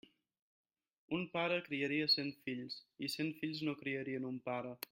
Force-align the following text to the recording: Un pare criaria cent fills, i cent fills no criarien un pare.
Un 1.17 1.27
pare 1.35 1.59
criaria 1.69 2.09
cent 2.15 2.33
fills, 2.47 2.81
i 3.09 3.13
cent 3.19 3.33
fills 3.43 3.65
no 3.69 3.79
criarien 3.85 4.31
un 4.35 4.45
pare. 4.51 4.79